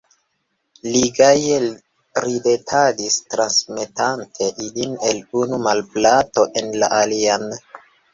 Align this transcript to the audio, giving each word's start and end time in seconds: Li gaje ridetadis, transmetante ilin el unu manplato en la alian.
Li 0.93 1.01
gaje 1.17 1.57
ridetadis, 2.25 3.17
transmetante 3.33 4.47
ilin 4.69 4.95
el 5.11 5.21
unu 5.43 5.61
manplato 5.69 6.47
en 6.63 6.73
la 6.85 6.91
alian. 7.01 7.47